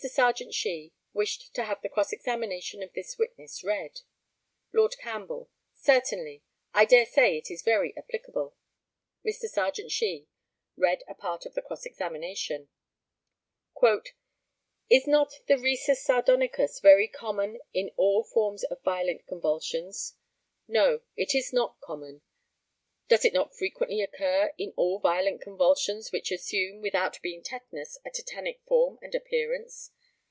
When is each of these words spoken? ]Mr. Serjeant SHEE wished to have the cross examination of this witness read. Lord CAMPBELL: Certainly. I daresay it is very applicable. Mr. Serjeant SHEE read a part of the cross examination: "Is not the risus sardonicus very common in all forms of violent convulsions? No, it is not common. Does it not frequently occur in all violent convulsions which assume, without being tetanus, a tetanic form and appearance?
]Mr. 0.01 0.09
Serjeant 0.09 0.51
SHEE 0.55 0.91
wished 1.13 1.53
to 1.53 1.61
have 1.65 1.79
the 1.83 1.87
cross 1.89 2.11
examination 2.11 2.81
of 2.81 2.91
this 2.93 3.19
witness 3.19 3.63
read. 3.63 3.99
Lord 4.73 4.97
CAMPBELL: 4.97 5.47
Certainly. 5.75 6.41
I 6.73 6.85
daresay 6.85 7.37
it 7.37 7.51
is 7.51 7.61
very 7.61 7.95
applicable. 7.95 8.55
Mr. 9.23 9.47
Serjeant 9.47 9.91
SHEE 9.91 10.27
read 10.75 11.03
a 11.07 11.13
part 11.13 11.45
of 11.45 11.53
the 11.53 11.61
cross 11.61 11.85
examination: 11.85 12.69
"Is 14.89 15.05
not 15.05 15.35
the 15.45 15.53
risus 15.59 15.99
sardonicus 16.03 16.79
very 16.79 17.07
common 17.07 17.59
in 17.71 17.91
all 17.95 18.23
forms 18.23 18.63
of 18.63 18.81
violent 18.81 19.27
convulsions? 19.27 20.15
No, 20.67 21.01
it 21.15 21.35
is 21.35 21.53
not 21.53 21.79
common. 21.79 22.23
Does 23.07 23.25
it 23.25 23.33
not 23.33 23.53
frequently 23.57 23.99
occur 24.01 24.53
in 24.57 24.71
all 24.77 24.97
violent 24.99 25.41
convulsions 25.41 26.13
which 26.13 26.31
assume, 26.31 26.79
without 26.81 27.21
being 27.21 27.43
tetanus, 27.43 27.97
a 28.05 28.09
tetanic 28.09 28.61
form 28.65 28.99
and 29.01 29.13
appearance? 29.13 29.91